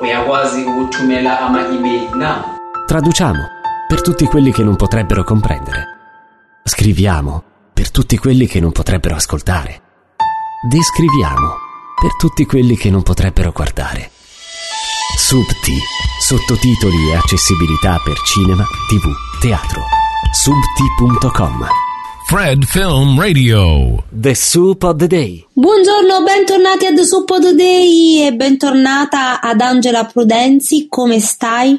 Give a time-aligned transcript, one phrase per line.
[0.00, 5.84] uyakwazi ukuthumela ama-email na Traduciamo per tutti quelli che non potrebbero comprendere.
[6.64, 7.42] Scriviamo
[7.72, 9.80] per tutti quelli che non potrebbero ascoltare.
[10.68, 11.56] Descriviamo
[12.00, 14.10] per tutti quelli che non potrebbero guardare.
[15.16, 15.76] Subti,
[16.20, 19.82] sottotitoli e accessibilità per cinema, tv, teatro.
[20.32, 21.89] Subti.com
[22.30, 24.04] Fred Film Radio.
[24.08, 25.44] The Soup of the Day.
[25.52, 31.76] Buongiorno, bentornati a The Soup of the Day e bentornata ad Angela Prudenzi, come stai?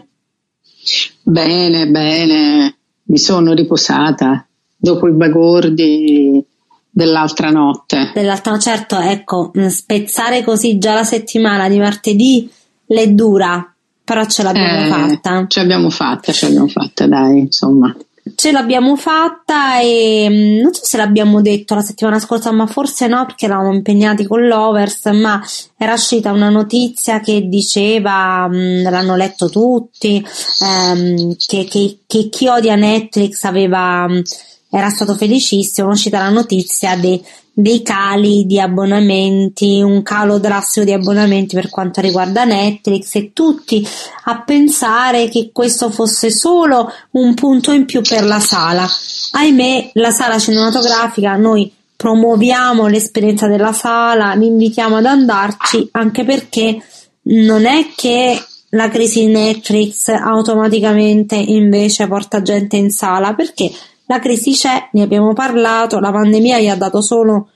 [1.23, 4.45] Bene, bene, mi sono riposata
[4.76, 6.43] dopo i bagordi
[6.90, 8.12] dell'altra notte.
[8.13, 12.52] Dell'altro, certo, ecco, mh, spezzare così già la settimana di martedì
[12.88, 13.73] l'è dura,
[14.04, 15.45] però ce l'abbiamo Eh, fatta.
[15.48, 17.95] Ce l'abbiamo fatta, ce l'abbiamo fatta, dai, insomma.
[18.35, 23.07] Ce l'abbiamo fatta e mh, non so se l'abbiamo detto la settimana scorsa, ma forse
[23.07, 25.41] no, perché eravamo impegnati con l'Overs, ma
[25.75, 30.23] era uscita una notizia che diceva, mh, l'hanno letto tutti,
[30.63, 34.21] ehm, che, che- che chi odia Netflix aveva, mh,
[34.70, 37.21] era stato felicissimo, è uscita la notizia de-
[37.54, 43.85] dei cali di abbonamenti, un calo drastico di abbonamenti per quanto riguarda Netflix e tutti
[44.26, 48.88] a pensare che questo fosse solo un punto in più per la sala.
[49.32, 56.82] Ahimè, la sala cinematografica noi promuoviamo l'esperienza della sala, vi invitiamo ad andarci anche perché
[57.24, 63.71] non è che la crisi di Netflix automaticamente invece porta gente in sala perché
[64.12, 67.50] la crisi c'è, ne abbiamo parlato, la pandemia gli ha dato solo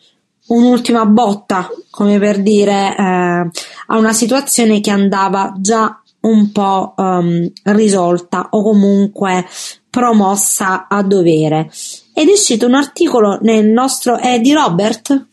[0.47, 7.51] un'ultima botta, come per dire, eh, a una situazione che andava già un po' ehm,
[7.63, 9.45] risolta o comunque
[9.89, 11.69] promossa a dovere.
[12.13, 15.27] Ed è uscito un articolo nel nostro, di Robert?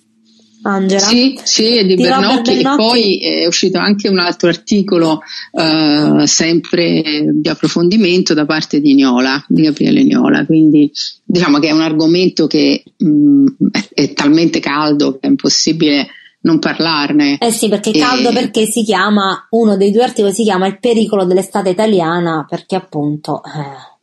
[0.62, 1.00] Angela?
[1.00, 2.76] Sì, sì, è di, Di Robert Bernocchi, e Bernocchi.
[2.82, 5.20] poi è uscito anche un altro articolo
[5.52, 10.90] eh, sempre di approfondimento da parte di Niola, di Gabriele Niola, quindi
[11.24, 13.46] diciamo che è un argomento che mh,
[13.94, 16.08] è talmente caldo che è impossibile
[16.42, 17.38] non parlarne.
[17.38, 20.66] Eh sì, perché è E- caldo perché si chiama, uno dei due articoli si chiama
[20.66, 24.00] Il pericolo dell'estate italiana, perché appunto eh,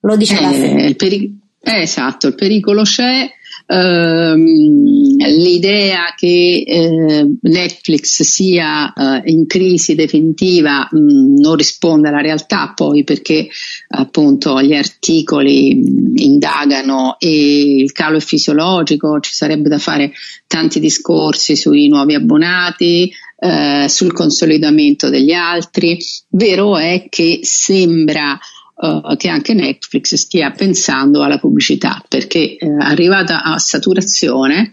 [0.00, 0.70] lo dice da sé.
[0.74, 3.30] Eh, il peri- eh, esatto, il pericolo c'è.
[3.66, 12.72] ehm, l'idea che eh, Netflix sia eh, in crisi definitiva mh, non risponde alla realtà
[12.74, 13.48] poi perché
[13.88, 20.12] appunto gli articoli mh, indagano e il calo è fisiologico, ci sarebbe da fare
[20.46, 25.98] tanti discorsi sui nuovi abbonati, eh, sul consolidamento degli altri.
[26.28, 28.38] Vero è che sembra
[28.82, 34.72] eh, che anche Netflix stia pensando alla pubblicità perché eh, arrivata a saturazione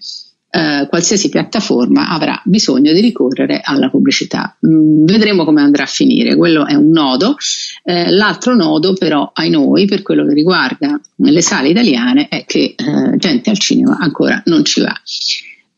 [0.52, 4.58] eh, qualsiasi piattaforma avrà bisogno di ricorrere alla pubblicità.
[4.66, 7.36] Mm, vedremo come andrà a finire, quello è un nodo.
[7.84, 12.76] Eh, l'altro nodo però ai noi per quello che riguarda le sale italiane è che
[12.76, 14.94] eh, gente al cinema ancora non ci va.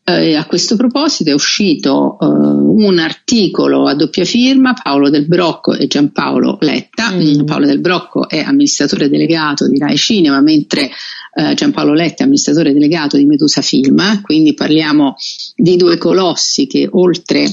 [0.04, 5.74] Eh, a questo proposito è uscito eh, un articolo a doppia firma Paolo Del Brocco
[5.74, 7.12] e Giampaolo Letta.
[7.12, 7.44] Mm.
[7.44, 10.90] Paolo Del Brocco è amministratore delegato di Rai Cinema, mentre
[11.34, 15.16] eh, Giampaolo Letta è amministratore delegato di Medusa Film, quindi parliamo
[15.54, 17.50] di due colossi che oltre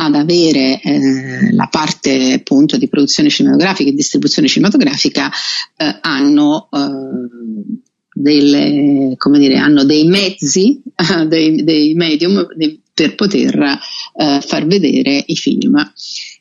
[0.00, 5.28] ad avere eh, la parte appunto di produzione cinematografica e distribuzione cinematografica
[5.76, 10.80] eh, hanno eh, delle, come dire, hanno dei mezzi,
[11.26, 15.92] dei, dei medium di- per poter eh, far vedere i film.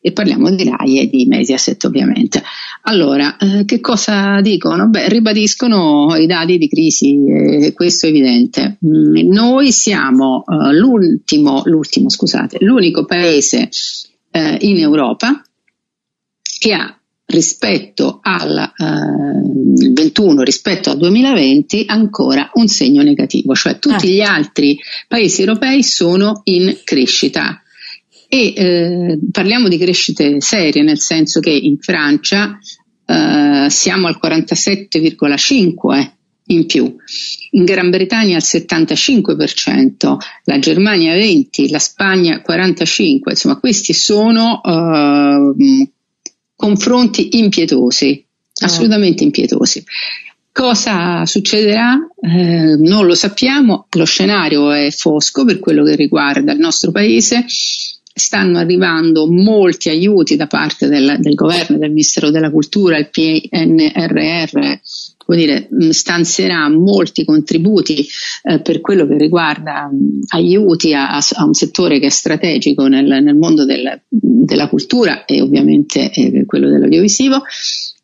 [0.07, 2.41] E parliamo di Rai e di Mediaset ovviamente.
[2.84, 4.88] Allora, eh, che cosa dicono?
[4.88, 8.78] Beh, ribadiscono i dati di crisi, eh, questo è evidente.
[8.85, 13.67] Mm, noi siamo eh, l'ultimo, l'ultimo, scusate, l'unico paese
[14.31, 15.41] eh, in Europa
[16.57, 24.07] che ha rispetto al eh, 21 rispetto al 2020 ancora un segno negativo, cioè tutti
[24.07, 24.09] Ah.
[24.09, 27.62] gli altri paesi europei sono in crescita
[28.27, 32.57] e eh, parliamo di crescite serie, nel senso che in Francia
[33.05, 36.11] eh, siamo al 47,5
[36.49, 36.96] in più,
[37.52, 45.90] in Gran Bretagna al 75%, la Germania 20%, la Spagna 45%, insomma questi sono eh,
[46.55, 48.25] confronti impietosi,
[48.61, 49.84] assolutamente impietosi.
[50.52, 51.96] Cosa succederà?
[52.19, 57.46] Eh, non lo sappiamo, lo scenario è fosco per quello che riguarda il nostro paese.
[58.17, 64.79] Stanno arrivando molti aiuti da parte del, del governo, del Ministero della Cultura, il PNRR
[65.35, 68.05] dire, stanzierà molti contributi
[68.43, 73.05] eh, per quello che riguarda mh, aiuti a, a, un settore che è strategico nel,
[73.23, 77.41] nel mondo del, della cultura e ovviamente eh, quello dell'audiovisivo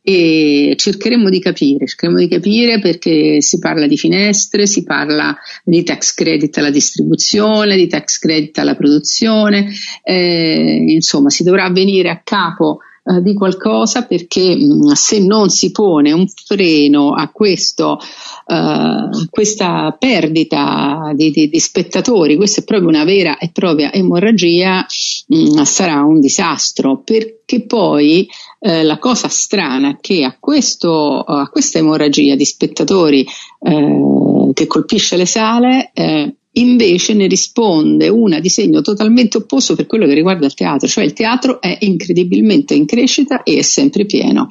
[0.05, 5.33] e cercheremo di capire, cercheremo di capire perché si parla di finestre, si parla
[5.63, 9.71] di tax credit alla distribuzione, di tax credit alla produzione,
[10.03, 15.71] eh, insomma si dovrà venire a capo eh, di qualcosa perché mh, se non si
[15.71, 18.00] pone un freno a questo,
[18.45, 24.85] uh, questa perdita di, di, di, spettatori, questa è proprio una vera e propria emorragia,
[25.27, 27.01] mh, sarà un disastro.
[27.03, 28.25] Perché poi
[28.59, 33.27] eh, la cosa strana è che a, questo, a questa emorragia di spettatori
[33.59, 39.88] eh, che colpisce le sale eh, invece ne risponde una di segno totalmente opposto per
[39.88, 44.05] quello che riguarda il teatro, cioè il teatro è incredibilmente in crescita e è sempre
[44.05, 44.47] pieno.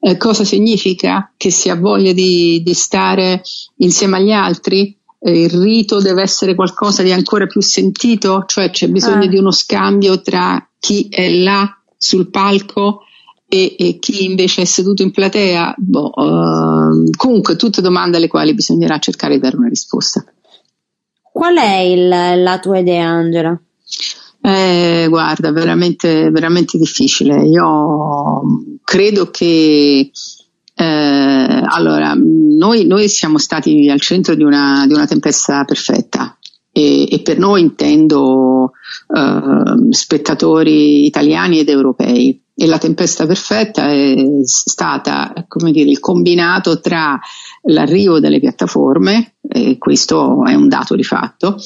[0.00, 1.32] Eh, cosa significa?
[1.36, 3.42] Che si ha voglia di, di stare
[3.78, 4.96] insieme agli altri?
[5.20, 9.28] Eh, il rito deve essere qualcosa di ancora più sentito, cioè c'è bisogno ah.
[9.28, 13.02] di uno scambio tra chi è là sul palco
[13.48, 18.54] e, e, chi invece è seduto in platea, boh, uh, comunque tutte domande alle quali
[18.54, 20.24] bisognerà cercare di dare una risposta.
[21.38, 23.56] Qual è il, la tua idea, Angela?
[24.42, 27.46] Eh, guarda, veramente, veramente difficile.
[27.46, 28.40] Io
[28.82, 30.10] credo che
[30.74, 36.36] eh, allora, noi, noi, siamo stati al centro di una, di una tempesta perfetta
[36.72, 38.72] e, e, per noi intendo
[39.06, 46.80] eh, spettatori italiani ed europei e la tempesta perfetta è stata come dire, il combinato
[46.80, 47.16] tra
[47.62, 51.56] l'arrivo delle piattaforme, e questo è un dato di fatto,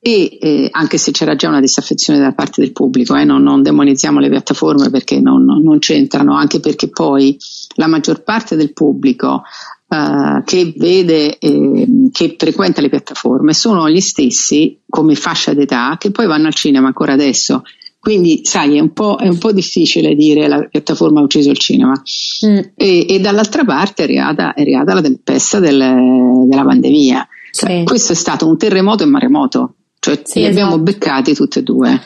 [0.00, 3.62] e eh, anche se c'era già una disaffezione da parte del pubblico, eh, non, non,
[3.62, 7.36] demonizziamo le piattaforme perché non, non, c'entrano, anche perché poi
[7.74, 9.42] la maggior parte del pubblico
[9.90, 16.10] Uh, che vede, eh, che frequenta le piattaforme sono gli stessi come fascia d'età che
[16.10, 17.62] poi vanno al cinema ancora adesso
[18.00, 21.58] quindi, sai, è un po', è un po difficile dire la piattaforma ha ucciso il
[21.58, 22.00] cinema.
[22.46, 22.58] Mm.
[22.76, 27.28] E, e, dall'altra parte è arrivata, è arrivata la tempesta del, della pandemia.
[27.50, 30.64] Cioè, Questo è stato un terremoto e un maremoto, cioè sì, li esatto.
[30.64, 32.00] abbiamo beccati tutti e due.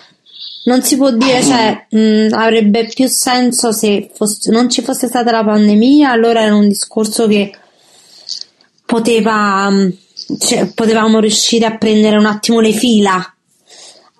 [0.64, 5.08] Non si può dire, cioè, mh, mm, avrebbe più senso se fosse, non ci fosse
[5.08, 7.52] stata la pandemia, allora era un discorso che
[8.86, 9.88] poteva, mm,
[10.38, 13.22] cioè, potevamo riuscire a prendere un attimo le fila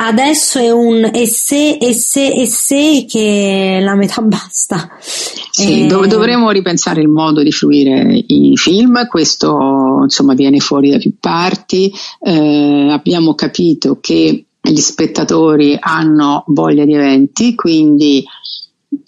[0.07, 4.91] adesso è un e se e se e se che la metà basta.
[5.01, 5.87] Sì, e...
[5.87, 11.15] dov- dovremmo ripensare il modo di fruire i film, questo insomma viene fuori da più
[11.19, 18.25] parti, eh, abbiamo capito che gli spettatori hanno voglia di eventi, quindi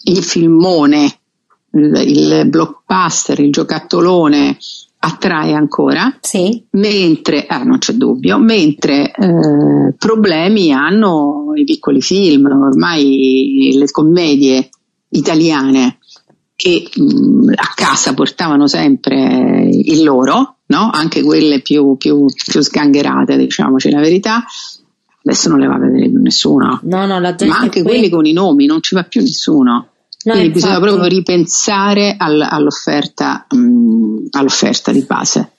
[0.03, 1.19] il filmone,
[1.71, 4.57] il, il blockbuster, il giocattolone
[5.05, 6.65] attrae ancora, sì.
[6.71, 14.69] mentre, ah, non c'è dubbio, mentre eh, problemi hanno i piccoli film, ormai le commedie
[15.09, 15.99] italiane
[16.55, 20.89] che mh, a casa portavano sempre il loro, no?
[20.91, 24.43] anche quelle più, più, più sgangherate, diciamoci la verità,
[25.23, 27.91] adesso non le va a vedere più nessuno, no, no, ma anche qui...
[27.91, 29.89] quelli con i nomi non ci va più nessuno.
[30.25, 35.51] No, Quindi bisogna proprio ripensare all, all'offerta, mh, all'offerta, di base.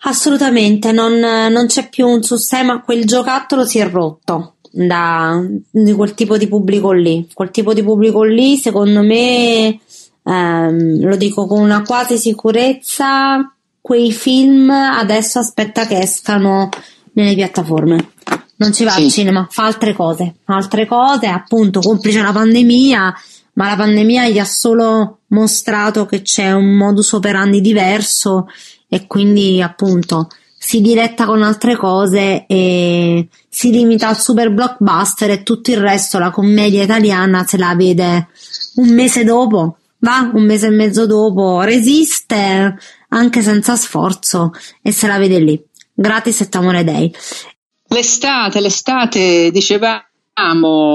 [0.00, 6.14] Assolutamente, non, non, c'è più un sistema, quel giocattolo si è rotto da di quel
[6.14, 7.28] tipo di pubblico lì.
[7.32, 9.80] Quel tipo di pubblico lì, secondo me,
[10.22, 16.70] ehm, lo dico con una quasi sicurezza, quei film adesso aspetta che escano
[17.12, 18.12] nelle piattaforme.
[18.56, 19.02] Non ci va sì.
[19.02, 23.14] al cinema, fa altre cose, altre cose, appunto, complice la pandemia
[23.56, 28.46] ma la pandemia gli ha solo mostrato che c'è un modus operandi diverso
[28.88, 35.42] e quindi appunto si diretta con altre cose e si limita al super blockbuster e
[35.42, 38.28] tutto il resto, la commedia italiana se la vede
[38.76, 42.76] un mese dopo, va un mese e mezzo dopo, resiste
[43.08, 44.50] anche senza sforzo
[44.82, 45.64] e se la vede lì.
[45.94, 47.14] Gratis et amore dei.
[47.88, 50.04] L'estate, l'estate diceva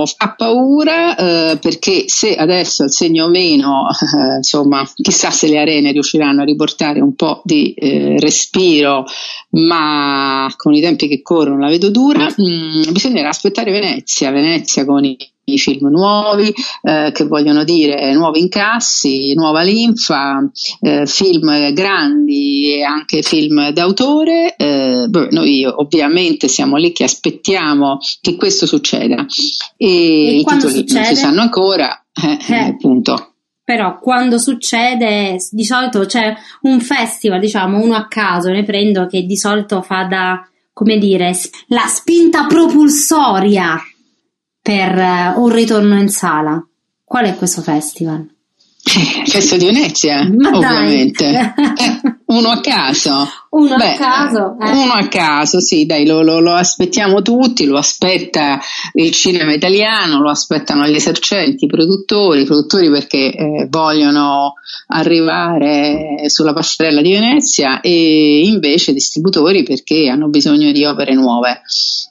[0.05, 5.91] fa paura eh, perché se adesso al segno meno, eh, insomma, chissà se le arene
[5.91, 9.05] riusciranno a riportare un po' di eh, respiro,
[9.51, 14.85] ma con i tempi che corrono la vedo dura, mh, mm, bisognerà aspettare Venezia, Venezia
[14.85, 15.17] con i
[15.57, 20.39] film nuovi eh, che vogliono dire nuovi incassi, nuova linfa,
[20.81, 24.55] eh, film grandi e anche film d'autore.
[24.55, 29.25] Eh, noi ovviamente siamo lì che aspettiamo che questo succeda
[29.77, 30.99] e, e i titoli succede?
[30.99, 33.33] non si sanno ancora, eh, eh, appunto.
[33.63, 39.23] però quando succede di solito c'è un festival, diciamo uno a caso, ne prendo che
[39.23, 41.35] di solito fa da, come dire,
[41.67, 43.81] la spinta propulsoria
[44.61, 46.65] per uh, un ritorno in sala.
[47.03, 48.29] Qual è questo festival?
[49.25, 51.53] Festa di Venezia, Ma ovviamente.
[51.81, 53.27] Eh, uno a caso.
[53.49, 54.57] Uno Beh, a caso.
[54.59, 54.71] Eh.
[54.71, 58.59] Uno a caso, sì, dai, lo, lo, lo, aspettiamo tutti, lo aspetta
[58.93, 64.53] il cinema italiano, lo aspettano gli esercenti, i produttori, i produttori perché eh, vogliono
[64.87, 71.61] arrivare sulla passerella di Venezia e invece i distributori perché hanno bisogno di opere nuove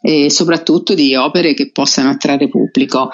[0.02, 3.10] e soprattutto di opere che possano attrarre pubblico.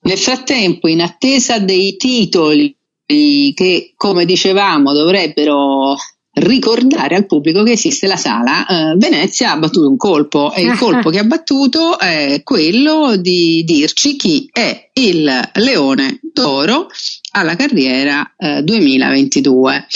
[0.00, 5.96] Nel frattempo, in attesa dei titoli che, come dicevamo, dovrebbero
[6.36, 10.76] ricordare al pubblico che esiste la sala, eh, Venezia ha battuto un colpo e il
[10.78, 16.88] colpo che ha battuto è quello di dirci chi è il leone d'oro
[17.32, 19.86] alla carriera eh, 2022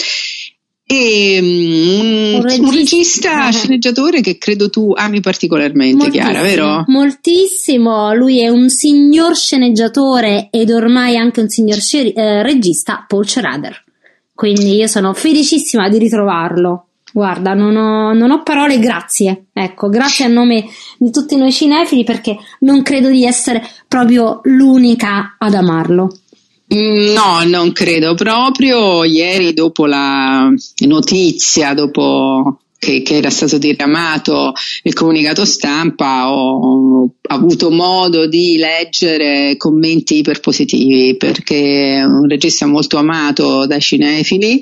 [0.91, 6.85] e um, un, regista, un regista sceneggiatore che credo tu ami particolarmente, moltissimo, Chiara, vero?
[6.89, 13.29] Moltissimo, lui è un signor sceneggiatore ed ormai anche un signor sce- eh, regista, Paul
[13.29, 13.85] Schrader.
[14.41, 16.87] Quindi io sono felicissima di ritrovarlo.
[17.13, 19.49] Guarda, non ho, non ho, parole, grazie.
[19.53, 20.65] Ecco, grazie a nome
[20.97, 26.17] di tutti noi cinefili perché non credo di essere proprio l'unica ad amarlo.
[26.69, 29.05] No, non credo proprio.
[29.05, 30.49] Ieri dopo la
[30.87, 39.57] notizia, dopo che, che, era stato diramato il comunicato stampa ho avuto modo di leggere
[39.59, 44.61] commenti iperpositivi perché è un regista molto amato dai cinefili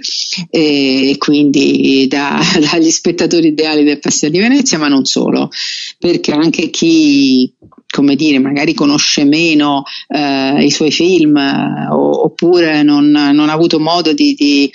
[0.51, 5.49] e quindi da, dagli spettatori ideali del Festival di Venezia ma non solo
[5.97, 7.51] perché anche chi
[7.91, 13.81] come dire, magari conosce meno eh, i suoi film eh, oppure non, non, ha avuto
[13.81, 14.71] modo di, di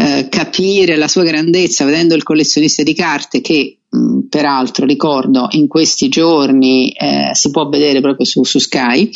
[0.00, 5.66] eh, capire la sua grandezza vedendo il collezionista di carte che mh, peraltro ricordo in
[5.66, 9.10] questi giorni eh, si può vedere proprio su, su Sky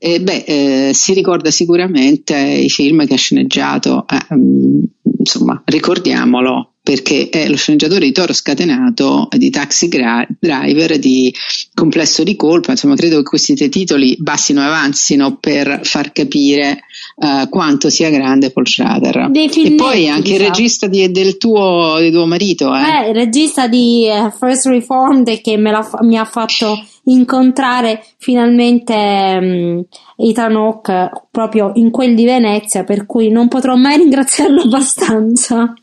[0.00, 4.82] eh, beh, eh, si ricorda sicuramente i film che ha sceneggiato, eh, mh,
[5.18, 11.32] insomma, ricordiamolo, perché è lo sceneggiatore di Toro Scatenato, di Taxi Gra- Driver, di
[11.74, 16.80] Complesso di Colpa, insomma credo che questi tre titoli bastino e avanzino per far capire
[17.16, 19.30] uh, quanto sia grande Paul Schrader.
[19.32, 20.40] E poi anche diciamo.
[20.40, 22.74] il regista di, del tuo, di tuo marito.
[22.74, 22.80] Eh.
[22.80, 29.84] eh il regista di uh, First Reformed che mi ha fatto incontrare finalmente um,
[30.16, 35.74] Ethan Hawke proprio in quel di Venezia, per cui non potrò mai ringraziarlo abbastanza.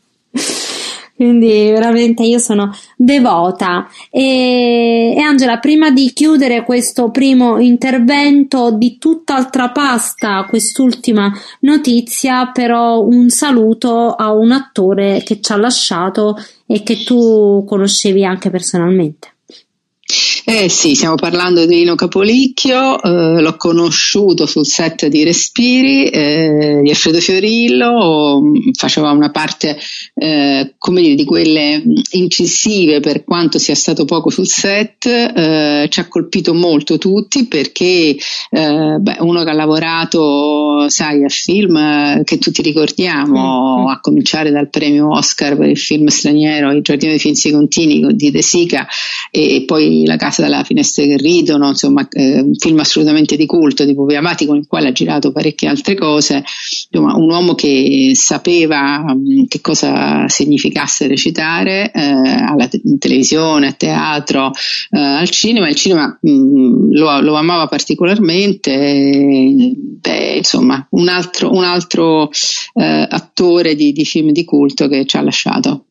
[1.18, 3.88] Quindi veramente io sono devota.
[4.08, 11.32] E, e, Angela, prima di chiudere questo primo intervento di tutt'altra pasta, quest'ultima
[11.62, 18.24] notizia, però un saluto a un attore che ci ha lasciato e che tu conoscevi
[18.24, 19.37] anche personalmente.
[20.50, 26.80] Eh sì, stiamo parlando di Lino Capolicchio, eh, l'ho conosciuto sul set di Respiri eh,
[26.82, 28.40] di Alfredo Fiorillo,
[28.72, 29.78] faceva una parte
[30.14, 36.00] eh, come dire, di quelle incisive per quanto sia stato poco sul set, eh, ci
[36.00, 38.16] ha colpito molto tutti perché
[38.50, 43.86] eh, beh, uno che ha lavorato, sai, a film che tutti ricordiamo, mm-hmm.
[43.88, 48.30] a cominciare dal premio Oscar per il film straniero Il giardino dei Finzi Contini di
[48.30, 48.88] De Sica
[49.30, 53.84] e poi La casa dalla finestra che ridono, insomma eh, un film assolutamente di culto
[53.84, 56.44] di Pupi Avati con il quale ha girato parecchie altre cose,
[56.90, 63.72] insomma un uomo che sapeva mm, che cosa significasse recitare eh, alla te- televisione, a
[63.72, 64.52] teatro,
[64.90, 71.52] eh, al cinema, il cinema mh, mm, lo, lo, amava particolarmente, beh, insomma un altro,
[71.52, 72.30] un altro
[72.74, 75.84] eh, attore di, di film di culto che ci ha lasciato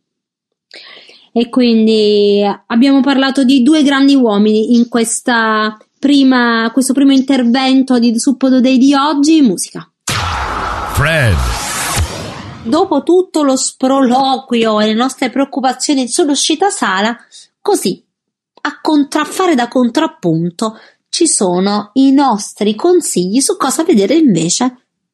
[1.38, 8.18] e quindi abbiamo parlato di due grandi uomini in questa prima, questo primo intervento di
[8.18, 9.88] Suppodo Day di oggi, musica.
[10.94, 11.36] Fred.
[12.64, 17.16] Dopo tutto lo sproloquio e le nostre preoccupazioni sull'uscita sala,
[17.62, 18.04] così,
[18.62, 24.64] a contraffare da contrappunto, ci sono i nostri consigli su cosa vedere invece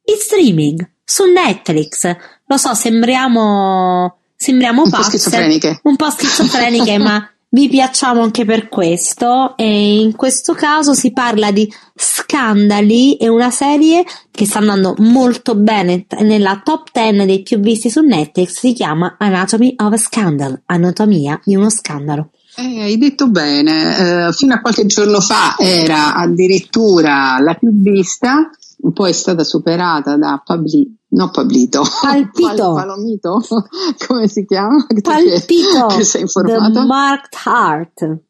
[0.05, 2.15] in streaming, su Netflix.
[2.45, 8.43] Lo so, sembriamo sembriamo un pazze, po' schizofreniche, un po' schizofreniche, ma vi piacciamo anche
[8.43, 9.55] per questo.
[9.55, 15.55] E in questo caso si parla di Scandali, è una serie che sta andando molto
[15.55, 20.61] bene nella top 10 dei più visti su Netflix, si chiama Anatomy of a Scandal,
[20.65, 22.31] anatomia di uno scandalo.
[22.55, 28.51] Eh, hai detto bene, eh, fino a qualche giorno fa era addirittura la più vista,
[28.93, 32.73] poi è stata superata da Pabli, no Pablito, Palpito.
[32.73, 33.41] Pal- Palomito,
[34.07, 34.85] come si chiama?
[35.01, 36.79] Palpito, Che sei informato?
[36.79, 38.21] The Marked Heart.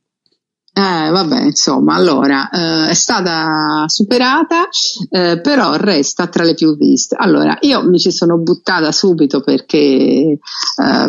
[0.75, 4.67] Eh, vabbè, insomma, allora eh, è stata superata,
[5.11, 7.15] eh, però resta tra le più viste.
[7.15, 10.39] Allora, io mi ci sono buttata subito perché eh,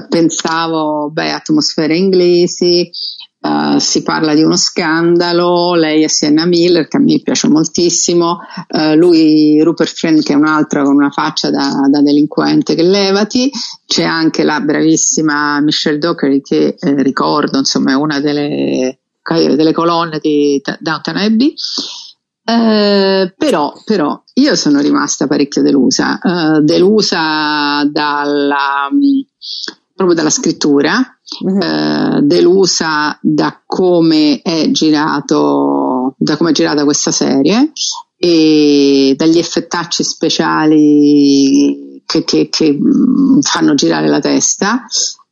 [0.07, 2.91] pensavo, beh, atmosfere inglesi,
[3.45, 8.39] eh, si parla di uno scandalo, lei è Sienna Miller, che a me piace moltissimo,
[8.69, 12.83] eh, lui Rupert Friend, che è un altro con una faccia da, da delinquente che
[12.83, 13.51] levati,
[13.87, 20.19] c'è anche la bravissima Michelle Dockery che eh, ricordo, insomma, è una delle delle colonne
[20.21, 21.55] di Downton Abbey.
[22.47, 28.89] Eh, però, però io sono rimasta parecchio delusa, eh, delusa dalla,
[29.95, 37.73] proprio dalla scrittura, eh, delusa da come è girato, da come è girata questa serie
[38.17, 44.85] e dagli effettacci speciali che, che, che mh, fanno girare la testa.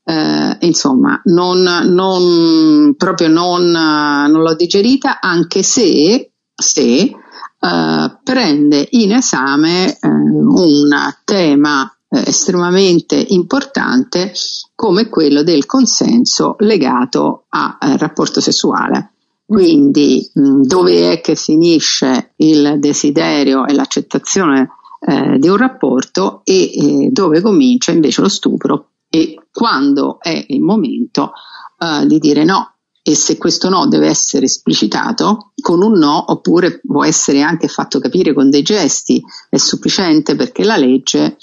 [0.04, 9.12] Eh, insomma, non, non, proprio non, non l'ho digerita, anche se, se eh, prende in
[9.12, 10.88] esame eh, un
[11.25, 14.33] tema eh, estremamente importante
[14.75, 19.12] come quello del consenso legato al rapporto sessuale.
[19.47, 26.62] Quindi mh, dove è che finisce il desiderio e l'accettazione eh, di un rapporto e
[26.62, 31.33] eh, dove comincia invece lo stupro e quando è il momento
[31.78, 36.81] uh, di dire no e se questo no deve essere esplicitato con un no oppure
[36.81, 41.37] può essere anche fatto capire con dei gesti è sufficiente perché la legge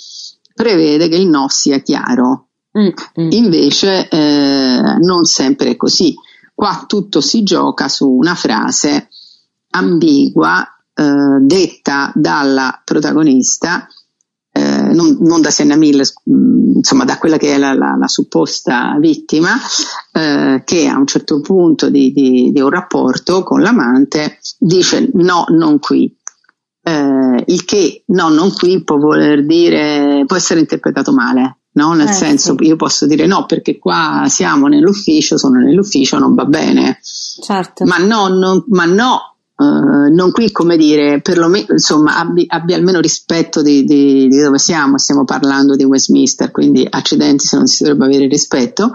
[0.59, 2.89] prevede che il no sia chiaro Mm,
[3.21, 3.31] mm.
[3.31, 6.13] invece eh, non sempre è così
[6.53, 9.07] qua tutto si gioca su una frase
[9.71, 10.63] ambigua
[10.93, 13.87] eh, detta dalla protagonista
[14.51, 18.07] eh, non, non, da Sienna Miller, mh, insomma da quella che è la, la, la
[18.07, 19.55] supposta vittima,
[20.11, 25.45] eh, che a un certo punto di, di, di, un rapporto con l'amante dice no,
[25.49, 26.13] non qui.
[26.89, 31.57] Eh, il che no, non qui può voler dire, può essere interpretato male.
[31.71, 31.93] No?
[31.93, 32.65] Nel Eh, senso, sì.
[32.65, 36.99] io posso dire no perché qua siamo nell'ufficio, sono nell'ufficio, non va bene.
[37.01, 37.85] Certo.
[37.85, 42.99] Ma no, non, ma no, eh, non qui come dire, perlomeno, insomma, abbi, abbia almeno
[42.99, 47.83] rispetto di, di- di dove siamo, stiamo parlando di Westminster, quindi accidenti se non si
[47.83, 48.91] dovrebbe avere rispetto,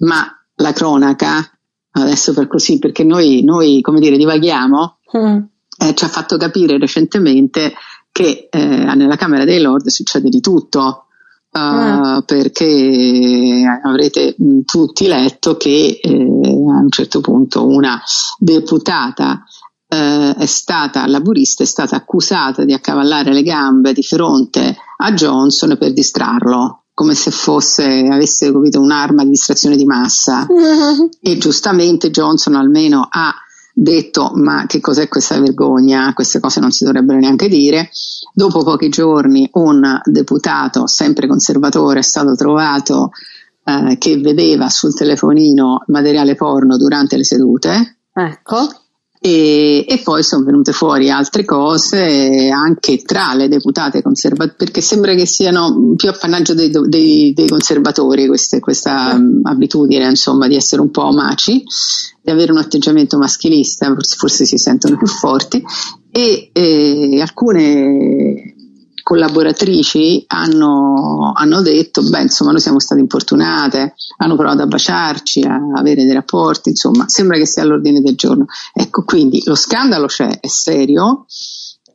[0.00, 1.50] ma la cronaca,
[1.92, 5.38] adesso per così, perché noi, noi come dire, divaghiamo, Mm.
[5.78, 7.72] Eh, ci ha fatto capire recentemente
[8.10, 8.58] che eh,
[8.94, 11.04] nella Camera dei Lord succede di tutto.
[11.50, 12.22] eh, Ah.
[12.26, 18.00] perché avrete mh, tutti letto che eh, a un certo punto una
[18.38, 19.42] deputata
[19.88, 25.76] eh, è stata laburista, è stata accusata di accavallare le gambe di fronte a Johnson
[25.78, 30.46] per distrarlo, come se fosse, avesse capito, un'arma di distrazione di massa
[31.22, 33.32] e giustamente Johnson almeno ha
[33.80, 37.90] detto ma che cos'è questa vergogna, queste cose non si dovrebbero neanche dire.
[38.32, 43.10] Dopo pochi giorni un deputato, sempre conservatore, è stato trovato
[43.64, 48.68] eh, che vedeva sul telefonino materiale porno durante le sedute Ecco.
[49.28, 55.14] E, e poi sono venute fuori altre cose anche tra le deputate conservatrici, perché sembra
[55.14, 60.80] che siano più appannaggio dei, dei- dei conservatori queste- questa mh, abitudine insomma di essere
[60.80, 61.62] un po' maci,
[62.22, 65.62] di avere un atteggiamento maschilista, forse, forse si sentono più forti.
[66.10, 68.47] E, e alcune
[69.08, 75.58] collaboratrici hanno, hanno detto, beh insomma noi siamo state importunate, hanno provato a baciarci, a
[75.76, 78.44] avere dei rapporti, insomma sembra che sia all'ordine del giorno.
[78.74, 81.24] Ecco, quindi lo scandalo c'è, è serio,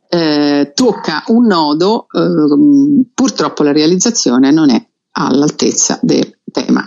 [0.08, 6.82] eh, tocca un nodo, ehm, purtroppo la realizzazione non è all'altezza del tema.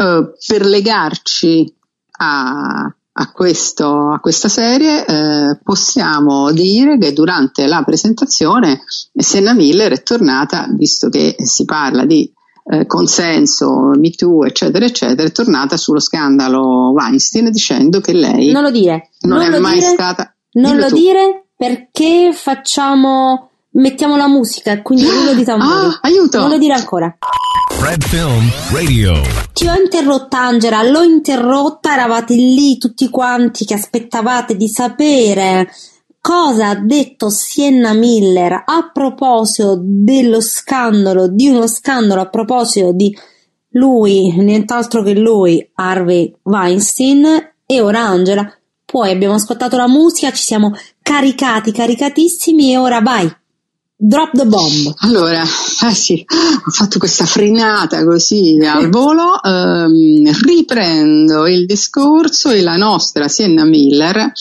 [0.00, 1.74] Eh, per legarci
[2.18, 8.80] a, a questo- a questa serie eh, possiamo dire che durante la presentazione
[9.14, 12.32] Senna Miller è tornata, visto che si parla di
[12.72, 18.62] eh, consenso, Me Too, eccetera, eccetera, è tornata sullo scandalo Weinstein dicendo che lei Non
[18.62, 19.10] lo dire.
[19.22, 19.86] non, Non è mai dire.
[19.86, 20.34] stata...
[20.52, 20.94] Non lo tu.
[20.94, 23.49] dire perché facciamo.
[23.72, 25.68] Mettiamo la musica e quindi rullo di tamburi.
[25.90, 26.40] Ah, aiuto!
[26.40, 27.16] Non lo dire ancora.
[27.70, 29.20] Fred Film Radio.
[29.52, 35.68] Ti ho interrotta Angela, l'ho interrotta, eravate lì tutti quanti che aspettavate di sapere
[36.20, 43.16] cosa ha detto Sienna Miller a proposito dello scandalo, di uno scandalo a proposito di
[43.70, 48.52] lui, nient'altro che lui, Harvey Weinstein, e ora Angela.
[48.84, 53.32] Poi abbiamo ascoltato la musica, ci siamo caricati, caricatissimi e ora vai,
[54.02, 54.94] Drop the bomb.
[55.00, 62.62] Allora, eh sì, ho fatto questa frenata così al volo, ehm, riprendo il discorso e
[62.62, 64.32] la nostra Sienna Miller,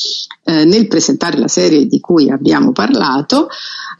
[0.45, 3.49] eh, nel presentare la serie di cui abbiamo parlato,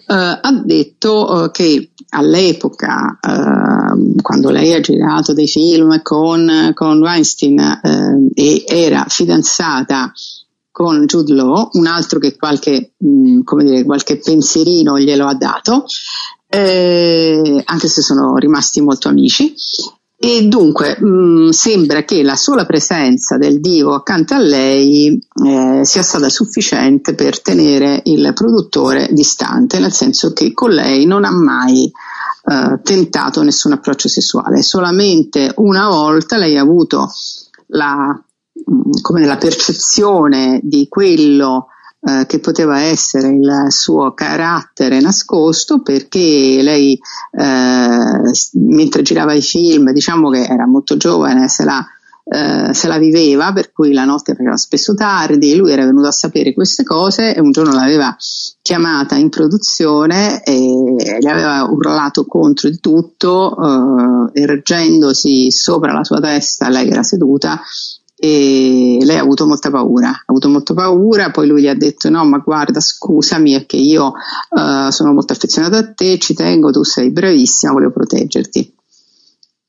[0.08, 7.02] eh, ha detto eh, che all'epoca, ehm, quando lei ha girato dei film con, con
[7.02, 10.14] Weinstein eh, e era fidanzata
[10.80, 15.34] con Jude Law, un altro che qualche, mh, mm, come dire, qualche pensierino glielo ha
[15.34, 15.84] dato,
[16.48, 19.54] eh, anche se sono rimasti molto amici.
[20.18, 25.82] E dunque mh, mm, sembra che la sola presenza del divo accanto a lei eh,
[25.84, 31.32] sia stata sufficiente per tenere il produttore distante, nel senso che con lei non ha
[31.32, 31.92] mai
[32.46, 37.12] eh, tentato nessun approccio sessuale, solamente una volta lei ha avuto
[37.68, 38.18] la
[39.02, 41.68] come la percezione di quello
[42.02, 49.92] eh, che poteva essere il suo carattere nascosto perché lei eh, mentre girava i film
[49.92, 51.86] diciamo che era molto giovane se la,
[52.24, 56.12] eh, se la viveva per cui la notte faceva spesso tardi lui era venuto a
[56.12, 58.16] sapere queste cose e un giorno l'aveva
[58.62, 60.54] chiamata in produzione e
[61.20, 67.60] gli aveva urlato contro di tutto eh, ergendosi sopra la sua testa lei era seduta
[68.22, 72.10] e lei ha avuto molta paura, ha avuto molta paura, poi lui gli ha detto
[72.10, 74.08] no ma guarda scusami è che io
[74.50, 78.76] uh, sono molto affezionato a te, ci tengo, tu sei bravissima, volevo proteggerti.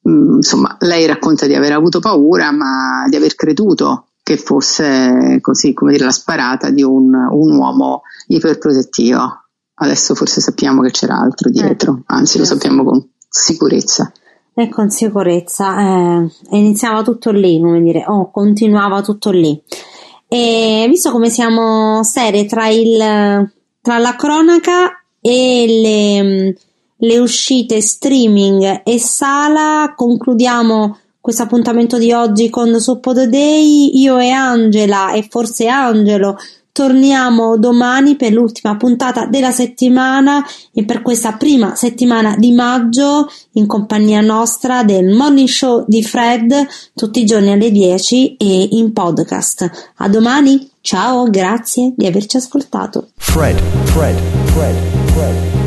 [0.08, 5.72] Mm, insomma, lei racconta di aver avuto paura ma di aver creduto che fosse così
[5.72, 9.44] come dire la sparata di un, un uomo iperprotettivo.
[9.74, 14.12] Adesso forse sappiamo che c'era altro dietro, eh, anzi lo sappiamo con sicurezza
[14.62, 19.60] e con sicurezza eh, iniziava tutto lì, come dire, o oh, continuava tutto lì.
[20.28, 26.56] E visto come siamo serie tra, il, tra la cronaca e le,
[26.96, 34.00] le uscite streaming e sala, concludiamo questo appuntamento di oggi con Suppo Day.
[34.00, 36.36] Io e Angela e forse Angelo
[36.72, 43.66] Torniamo domani per l'ultima puntata della settimana e per questa prima settimana di maggio in
[43.66, 49.92] compagnia nostra del Morning Show di Fred tutti i giorni alle 10 e in podcast.
[49.96, 53.08] A domani, ciao, grazie di averci ascoltato.
[53.16, 54.76] Fred, Fred, Fred,
[55.12, 55.59] Fred.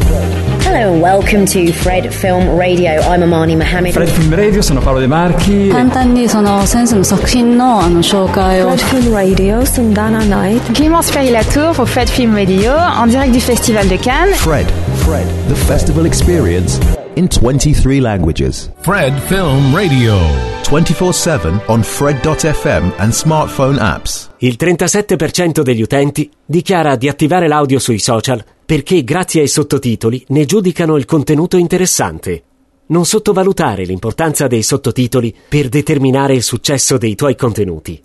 [0.72, 3.00] Hello and welcome to Fred Film Radio.
[3.02, 3.92] I'm Amani Mohammed.
[3.92, 5.70] Fred Film Radio, sono Paolo De Marchi.
[5.70, 8.70] 簡単にそのセンスの作品のあの紹介を。
[8.70, 10.62] Fred Film Radio, sono Dana Knight.
[10.72, 14.34] Clémence Ferry-Latour pour Fred Film Radio, en direct du Festival de Cannes.
[14.34, 14.66] Fred,
[15.04, 16.78] Fred, the festival experience
[17.16, 18.70] in 23 languages.
[18.80, 20.18] Fred Film Radio.
[20.64, 24.28] 24/7 on Fred.fm and smartphone apps.
[24.38, 30.45] Il 37% degli utenti dichiara di attivare l'audio sui social perché grazie ai sottotitoli ne
[30.45, 32.43] giudicano il contenuto interessante.
[32.87, 38.01] Non sottovalutare l'importanza dei sottotitoli per determinare il successo dei tuoi contenuti.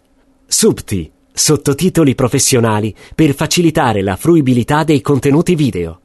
[0.46, 6.00] Subti, sottotitoli professionali per facilitare la fruibilità dei contenuti video.